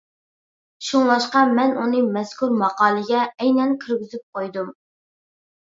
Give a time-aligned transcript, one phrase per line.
[0.85, 4.77] شۇڭلاشقا مەن ئۇنى مەزكۇر ماقالىگە ئەينەن كىرگۈزۈپ قويدۇم.